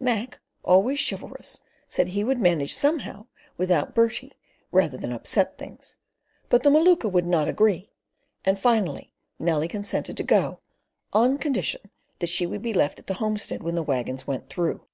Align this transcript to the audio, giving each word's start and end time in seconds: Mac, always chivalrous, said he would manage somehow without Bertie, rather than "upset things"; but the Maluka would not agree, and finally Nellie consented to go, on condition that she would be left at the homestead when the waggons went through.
Mac, 0.00 0.40
always 0.64 1.00
chivalrous, 1.06 1.60
said 1.86 2.08
he 2.08 2.24
would 2.24 2.38
manage 2.38 2.72
somehow 2.74 3.26
without 3.58 3.94
Bertie, 3.94 4.32
rather 4.70 4.96
than 4.96 5.12
"upset 5.12 5.58
things"; 5.58 5.98
but 6.48 6.62
the 6.62 6.70
Maluka 6.70 7.10
would 7.12 7.26
not 7.26 7.46
agree, 7.46 7.90
and 8.42 8.58
finally 8.58 9.12
Nellie 9.38 9.68
consented 9.68 10.16
to 10.16 10.22
go, 10.22 10.60
on 11.12 11.36
condition 11.36 11.90
that 12.20 12.28
she 12.28 12.46
would 12.46 12.62
be 12.62 12.72
left 12.72 13.00
at 13.00 13.06
the 13.06 13.12
homestead 13.20 13.62
when 13.62 13.74
the 13.74 13.82
waggons 13.82 14.26
went 14.26 14.48
through. 14.48 14.86